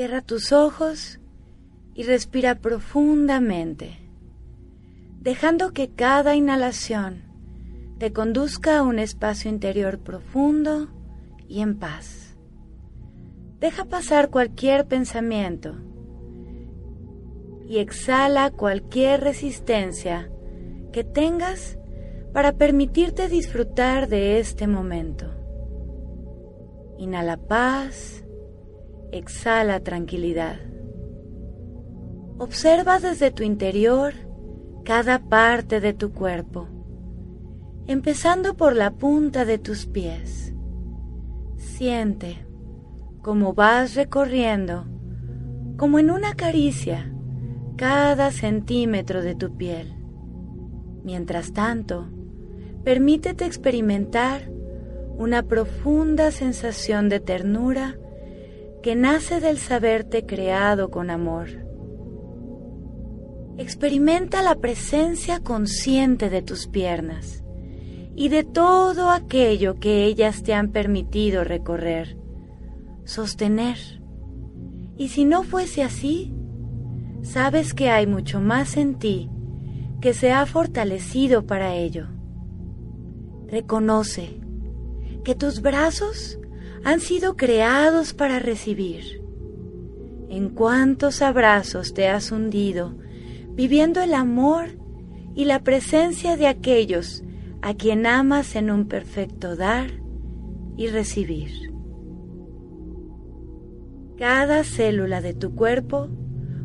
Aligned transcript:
Cierra 0.00 0.22
tus 0.22 0.52
ojos 0.52 1.20
y 1.92 2.04
respira 2.04 2.54
profundamente, 2.54 3.98
dejando 5.20 5.74
que 5.74 5.90
cada 5.90 6.34
inhalación 6.34 7.24
te 7.98 8.10
conduzca 8.10 8.78
a 8.78 8.82
un 8.82 8.98
espacio 8.98 9.50
interior 9.50 9.98
profundo 9.98 10.88
y 11.48 11.60
en 11.60 11.78
paz. 11.78 12.34
Deja 13.58 13.84
pasar 13.84 14.30
cualquier 14.30 14.86
pensamiento 14.86 15.76
y 17.68 17.76
exhala 17.76 18.52
cualquier 18.52 19.20
resistencia 19.20 20.30
que 20.92 21.04
tengas 21.04 21.76
para 22.32 22.54
permitirte 22.54 23.28
disfrutar 23.28 24.08
de 24.08 24.40
este 24.40 24.66
momento. 24.66 25.26
Inhala 26.96 27.36
paz 27.36 28.24
exhala 29.12 29.80
tranquilidad. 29.80 30.56
Observa 32.38 32.98
desde 33.00 33.30
tu 33.30 33.42
interior 33.42 34.14
cada 34.84 35.18
parte 35.18 35.80
de 35.80 35.92
tu 35.92 36.12
cuerpo, 36.12 36.68
empezando 37.86 38.56
por 38.56 38.74
la 38.74 38.92
punta 38.92 39.44
de 39.44 39.58
tus 39.58 39.86
pies. 39.86 40.54
Siente 41.56 42.46
cómo 43.22 43.52
vas 43.52 43.94
recorriendo, 43.94 44.86
como 45.76 45.98
en 45.98 46.10
una 46.10 46.34
caricia, 46.34 47.12
cada 47.76 48.30
centímetro 48.30 49.22
de 49.22 49.34
tu 49.34 49.56
piel. 49.56 49.94
Mientras 51.04 51.52
tanto, 51.52 52.08
permítete 52.84 53.44
experimentar 53.44 54.50
una 55.16 55.42
profunda 55.42 56.30
sensación 56.30 57.08
de 57.08 57.20
ternura 57.20 57.98
que 58.82 58.96
nace 58.96 59.40
del 59.40 59.58
saberte 59.58 60.24
creado 60.24 60.90
con 60.90 61.10
amor. 61.10 61.48
Experimenta 63.58 64.42
la 64.42 64.54
presencia 64.54 65.40
consciente 65.40 66.30
de 66.30 66.40
tus 66.40 66.66
piernas 66.66 67.44
y 68.16 68.28
de 68.28 68.42
todo 68.42 69.10
aquello 69.10 69.74
que 69.78 70.04
ellas 70.04 70.42
te 70.42 70.54
han 70.54 70.72
permitido 70.72 71.44
recorrer, 71.44 72.16
sostener. 73.04 73.76
Y 74.96 75.08
si 75.08 75.24
no 75.24 75.42
fuese 75.42 75.82
así, 75.82 76.32
sabes 77.22 77.74
que 77.74 77.90
hay 77.90 78.06
mucho 78.06 78.40
más 78.40 78.76
en 78.76 78.98
ti 78.98 79.30
que 80.00 80.14
se 80.14 80.32
ha 80.32 80.46
fortalecido 80.46 81.46
para 81.46 81.74
ello. 81.74 82.06
Reconoce 83.46 84.40
que 85.22 85.34
tus 85.34 85.60
brazos 85.60 86.39
han 86.84 87.00
sido 87.00 87.36
creados 87.36 88.14
para 88.14 88.38
recibir. 88.38 89.22
En 90.28 90.50
cuántos 90.50 91.22
abrazos 91.22 91.92
te 91.92 92.08
has 92.08 92.32
hundido, 92.32 92.96
viviendo 93.50 94.00
el 94.00 94.14
amor 94.14 94.78
y 95.34 95.44
la 95.44 95.62
presencia 95.62 96.36
de 96.36 96.46
aquellos 96.46 97.22
a 97.62 97.74
quien 97.74 98.06
amas 98.06 98.56
en 98.56 98.70
un 98.70 98.86
perfecto 98.86 99.56
dar 99.56 99.90
y 100.76 100.86
recibir. 100.86 101.72
Cada 104.16 104.64
célula 104.64 105.20
de 105.20 105.34
tu 105.34 105.54
cuerpo 105.54 106.08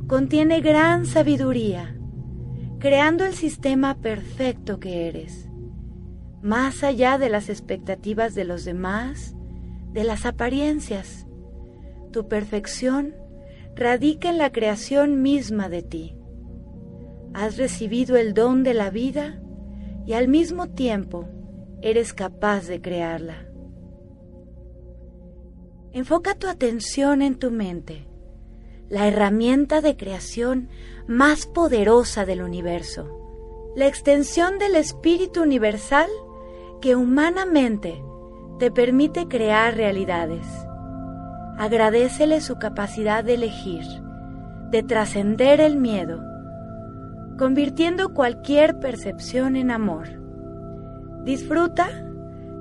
contiene 0.08 0.62
gran 0.62 1.06
sabiduría, 1.06 1.98
creando 2.80 3.26
el 3.26 3.34
sistema 3.34 3.98
perfecto 3.98 4.80
que 4.80 5.08
eres, 5.08 5.50
más 6.42 6.84
allá 6.84 7.18
de 7.18 7.30
las 7.30 7.50
expectativas 7.50 8.36
de 8.36 8.46
los 8.46 8.66
demás 8.66 9.36
de 9.96 10.04
las 10.04 10.26
apariencias. 10.26 11.26
Tu 12.12 12.28
perfección 12.28 13.16
radica 13.76 14.30
en 14.30 14.38
la 14.38 14.52
creación 14.52 15.22
misma 15.22 15.70
de 15.70 15.84
ti. 15.84 16.18
Has 17.34 17.56
recibido 17.56 18.18
el 18.18 18.34
don 18.34 18.64
de 18.64 18.74
la 18.74 18.90
vida 18.90 19.42
y 20.06 20.12
al 20.12 20.28
mismo 20.28 20.68
tiempo 20.68 21.30
eres 21.82 22.14
capaz 22.14 22.68
de 22.68 22.82
crearla. 22.82 23.48
Enfoca 25.94 26.36
tu 26.36 26.48
atención 26.48 27.22
en 27.22 27.40
tu 27.40 27.50
mente, 27.50 28.06
la 28.90 29.08
herramienta 29.08 29.80
de 29.80 29.96
creación 29.96 30.68
más 31.08 31.48
poderosa 31.48 32.26
del 32.26 32.42
universo, 32.42 33.72
la 33.78 33.88
extensión 33.88 34.60
del 34.60 34.76
espíritu 34.76 35.42
universal 35.42 36.10
que 36.82 36.98
humanamente 36.98 38.04
te 38.60 38.72
permite 38.72 39.28
crear 39.28 39.76
realidades. 39.76 40.46
Agradecele 41.58 42.42
su 42.42 42.58
capacidad 42.58 43.24
de 43.24 43.36
elegir, 43.36 43.86
de 44.72 44.84
trascender 44.84 45.62
el 45.62 45.78
miedo, 45.78 46.22
convirtiendo 47.38 48.14
cualquier 48.14 48.80
percepción 48.80 49.56
en 49.56 49.72
amor. 49.72 50.08
Disfruta 51.24 51.88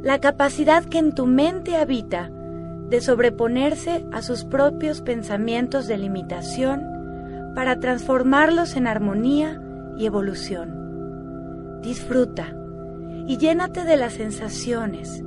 la 0.02 0.18
capacidad 0.20 0.84
que 0.84 0.98
en 0.98 1.12
tu 1.12 1.26
mente 1.26 1.76
habita 1.76 2.30
de 2.88 3.00
sobreponerse 3.00 4.04
a 4.12 4.22
sus 4.22 4.44
propios 4.44 5.00
pensamientos 5.00 5.86
de 5.86 5.98
limitación 5.98 7.52
para 7.54 7.78
transformarlos 7.80 8.76
en 8.76 8.86
armonía 8.86 9.60
y 9.96 10.06
evolución. 10.06 11.80
Disfruta 11.82 12.54
y 13.26 13.38
llénate 13.38 13.84
de 13.84 13.96
las 13.96 14.14
sensaciones, 14.14 15.22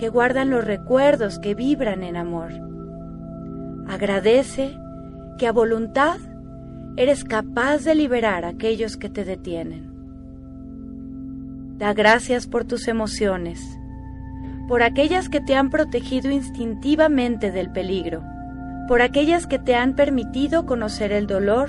que 0.00 0.08
guardan 0.08 0.48
los 0.48 0.64
recuerdos 0.64 1.38
que 1.38 1.54
vibran 1.54 2.02
en 2.02 2.16
amor. 2.16 2.52
Agradece 3.86 4.74
que 5.36 5.46
a 5.46 5.52
voluntad 5.52 6.16
eres 6.96 7.22
capaz 7.22 7.84
de 7.84 7.94
liberar 7.94 8.46
a 8.46 8.48
aquellos 8.48 8.96
que 8.96 9.10
te 9.10 9.26
detienen. 9.26 9.92
Da 11.76 11.92
gracias 11.92 12.46
por 12.46 12.64
tus 12.64 12.88
emociones, 12.88 13.60
por 14.68 14.82
aquellas 14.82 15.28
que 15.28 15.42
te 15.42 15.54
han 15.54 15.68
protegido 15.68 16.30
instintivamente 16.30 17.50
del 17.50 17.70
peligro, 17.70 18.22
por 18.88 19.02
aquellas 19.02 19.46
que 19.46 19.58
te 19.58 19.74
han 19.74 19.94
permitido 19.96 20.64
conocer 20.64 21.12
el 21.12 21.26
dolor 21.26 21.68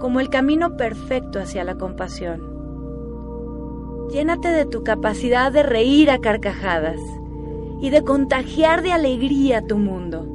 como 0.00 0.20
el 0.20 0.30
camino 0.30 0.78
perfecto 0.78 1.38
hacia 1.38 1.64
la 1.64 1.74
compasión. 1.74 2.40
Llénate 4.10 4.48
de 4.48 4.64
tu 4.64 4.82
capacidad 4.84 5.52
de 5.52 5.62
reír 5.62 6.10
a 6.10 6.18
carcajadas 6.18 6.98
y 7.82 7.90
de 7.90 8.02
contagiar 8.04 8.80
de 8.82 8.92
alegría 8.92 9.66
tu 9.66 9.76
mundo. 9.76 10.28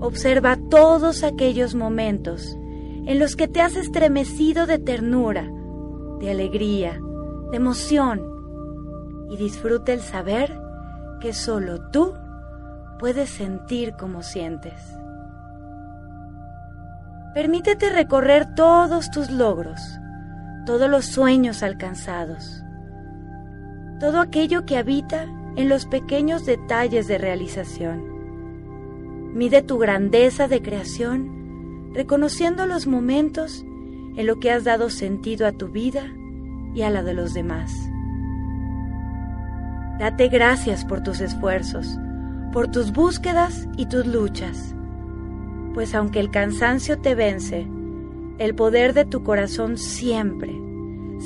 Observa 0.00 0.56
todos 0.56 1.24
aquellos 1.24 1.74
momentos 1.74 2.56
en 3.04 3.18
los 3.18 3.34
que 3.34 3.48
te 3.48 3.60
has 3.60 3.74
estremecido 3.74 4.66
de 4.66 4.78
ternura, 4.78 5.50
de 6.20 6.30
alegría, 6.30 7.00
de 7.50 7.56
emoción 7.56 8.22
y 9.28 9.36
disfruta 9.38 9.92
el 9.92 10.00
saber 10.00 10.56
que 11.20 11.32
solo 11.32 11.90
tú 11.90 12.14
puedes 13.00 13.28
sentir 13.28 13.94
como 13.96 14.22
sientes. 14.22 14.80
Permítete 17.34 17.90
recorrer 17.90 18.54
todos 18.54 19.10
tus 19.10 19.30
logros, 19.30 19.80
todos 20.64 20.88
los 20.88 21.06
sueños 21.06 21.64
alcanzados, 21.64 22.62
todo 23.98 24.20
aquello 24.20 24.64
que 24.64 24.78
habita 24.78 25.26
en 25.56 25.68
los 25.68 25.86
pequeños 25.86 26.46
detalles 26.46 27.06
de 27.06 27.18
realización. 27.18 28.20
Mide 29.34 29.62
tu 29.62 29.78
grandeza 29.78 30.48
de 30.48 30.62
creación 30.62 31.90
reconociendo 31.92 32.66
los 32.66 32.86
momentos 32.86 33.64
en 34.16 34.26
lo 34.26 34.38
que 34.38 34.50
has 34.50 34.64
dado 34.64 34.90
sentido 34.90 35.46
a 35.46 35.52
tu 35.52 35.68
vida 35.68 36.12
y 36.74 36.82
a 36.82 36.90
la 36.90 37.02
de 37.02 37.14
los 37.14 37.34
demás. 37.34 37.72
Date 39.98 40.28
gracias 40.28 40.84
por 40.84 41.02
tus 41.02 41.20
esfuerzos, 41.20 41.98
por 42.52 42.68
tus 42.70 42.92
búsquedas 42.92 43.68
y 43.76 43.86
tus 43.86 44.06
luchas, 44.06 44.74
pues 45.74 45.94
aunque 45.94 46.20
el 46.20 46.30
cansancio 46.30 46.98
te 46.98 47.14
vence, 47.14 47.66
el 48.38 48.54
poder 48.54 48.94
de 48.94 49.04
tu 49.04 49.22
corazón 49.22 49.76
siempre, 49.76 50.58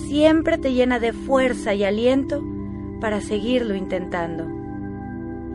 siempre 0.08 0.58
te 0.58 0.72
llena 0.72 0.98
de 0.98 1.12
fuerza 1.12 1.74
y 1.74 1.84
aliento 1.84 2.42
para 3.00 3.20
seguirlo 3.20 3.74
intentando. 3.74 4.46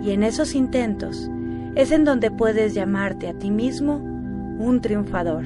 Y 0.01 0.11
en 0.11 0.23
esos 0.23 0.55
intentos 0.55 1.29
es 1.75 1.91
en 1.91 2.05
donde 2.05 2.31
puedes 2.31 2.73
llamarte 2.73 3.27
a 3.27 3.33
ti 3.33 3.51
mismo 3.51 3.95
un 3.95 4.81
triunfador, 4.81 5.45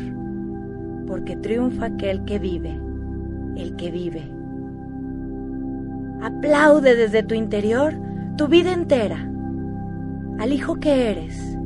porque 1.08 1.36
triunfa 1.36 1.86
aquel 1.86 2.24
que 2.26 2.40
vive, 2.40 2.80
el 3.56 3.76
que 3.76 3.92
vive. 3.92 4.24
Aplaude 6.22 6.96
desde 6.96 7.24
tu 7.24 7.36
interior 7.36 7.94
tu 8.38 8.48
vida 8.48 8.74
entera 8.74 9.30
al 10.40 10.52
hijo 10.54 10.80
que 10.80 11.12
eres, 11.12 11.58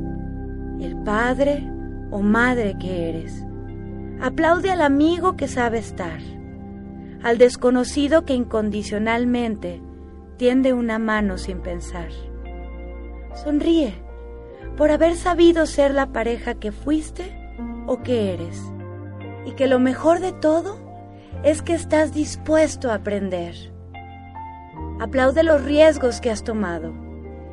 el 0.80 0.98
padre 1.04 1.70
o 2.12 2.22
madre 2.22 2.76
que 2.80 3.10
eres. 3.10 3.46
Aplaude 4.20 4.72
al 4.72 4.82
amigo 4.82 5.36
que 5.38 5.48
sabe 5.48 5.78
estar, 5.78 6.20
al 7.24 7.38
desconocido 7.38 8.26
que 8.26 8.34
incondicionalmente 8.34 9.82
tiende 10.38 10.74
una 10.74 11.00
mano 11.00 11.38
sin 11.38 11.60
pensar. 11.60 12.10
Sonríe 13.44 13.94
por 14.78 14.92
haber 14.92 15.16
sabido 15.16 15.66
ser 15.66 15.94
la 15.94 16.08
pareja 16.08 16.56
que 16.56 16.72
fuiste 16.72 17.36
o 17.88 18.04
que 18.04 18.34
eres, 18.34 18.62
y 19.46 19.52
que 19.54 19.68
lo 19.68 19.80
mejor 19.80 20.20
de 20.20 20.34
todo 20.34 20.78
es 21.44 21.62
que 21.62 21.74
estás 21.74 22.14
dispuesto 22.14 22.92
a 22.92 22.96
aprender. 22.96 23.56
Aplaude 25.00 25.44
los 25.44 25.64
riesgos 25.64 26.22
que 26.22 26.30
has 26.30 26.44
tomado 26.44 26.94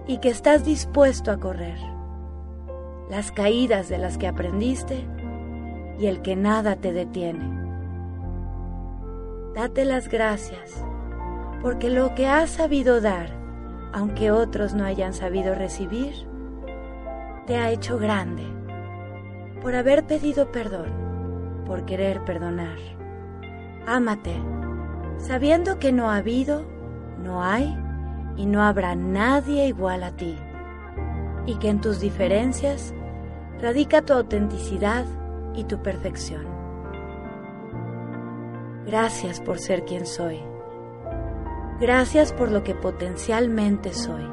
y 0.07 0.19
que 0.19 0.29
estás 0.29 0.65
dispuesto 0.65 1.31
a 1.31 1.39
correr, 1.39 1.79
las 3.11 3.33
caídas 3.33 3.89
de 3.89 3.99
las 3.99 4.19
que 4.19 4.27
aprendiste 4.27 5.07
y 5.99 6.07
el 6.07 6.21
que 6.21 6.37
nada 6.37 6.77
te 6.77 6.93
detiene. 6.93 7.63
Date 9.55 9.85
las 9.85 10.09
gracias, 10.09 10.85
porque 11.65 11.89
lo 11.89 12.15
que 12.15 12.27
has 12.27 12.51
sabido 12.51 13.01
dar, 13.01 13.31
aunque 13.95 14.31
otros 14.31 14.75
no 14.75 14.85
hayan 14.85 15.15
sabido 15.15 15.55
recibir, 15.55 16.13
te 17.47 17.57
ha 17.57 17.71
hecho 17.71 17.99
grande 17.99 18.45
por 19.63 19.75
haber 19.75 20.05
pedido 20.05 20.53
perdón, 20.53 20.93
por 21.65 21.87
querer 21.87 22.23
perdonar. 22.27 22.77
Ámate, 23.87 24.37
sabiendo 25.17 25.79
que 25.79 25.91
no 25.91 26.11
ha 26.11 26.17
habido, 26.17 26.67
no 27.23 27.43
hay 27.43 27.75
y 28.37 28.45
no 28.45 28.63
habrá 28.63 28.95
nadie 28.95 29.67
igual 29.67 30.03
a 30.03 30.11
ti, 30.11 30.37
y 31.47 31.55
que 31.55 31.71
en 31.71 31.81
tus 31.81 31.99
diferencias 31.99 32.93
radica 33.59 34.03
tu 34.03 34.13
autenticidad 34.13 35.07
y 35.55 35.65
tu 35.65 35.83
perfección. 35.83 36.45
Gracias 38.85 39.41
por 39.41 39.59
ser 39.59 39.87
quien 39.87 40.05
soy. 40.05 40.54
Gracias 41.81 42.33
por 42.33 42.53
lo 42.53 42.63
que 42.63 42.75
potencialmente 42.75 43.93
soy 43.93 44.25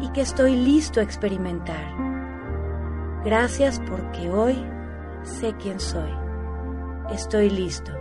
y 0.00 0.10
que 0.10 0.20
estoy 0.20 0.56
listo 0.56 1.00
a 1.00 1.02
experimentar. 1.02 1.94
Gracias 3.24 3.80
porque 3.88 4.30
hoy 4.30 4.62
sé 5.22 5.54
quién 5.54 5.80
soy. 5.80 6.10
Estoy 7.10 7.48
listo, 7.48 7.92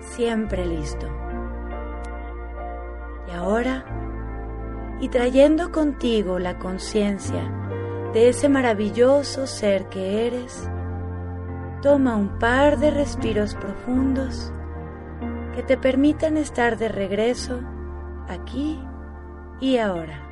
siempre 0.00 0.66
listo. 0.66 1.06
Y 3.28 3.30
ahora 3.34 3.84
y 5.00 5.08
trayendo 5.08 5.72
contigo 5.72 6.38
la 6.38 6.58
conciencia 6.58 7.50
de 8.12 8.28
ese 8.28 8.50
maravilloso 8.50 9.46
ser 9.46 9.88
que 9.88 10.26
eres, 10.26 10.68
toma 11.80 12.16
un 12.16 12.38
par 12.38 12.78
de 12.78 12.90
respiros 12.90 13.54
profundos 13.54 14.52
que 15.52 15.62
te 15.62 15.76
permitan 15.76 16.36
estar 16.36 16.78
de 16.78 16.88
regreso 16.88 17.60
aquí 18.28 18.78
y 19.60 19.76
ahora. 19.76 20.31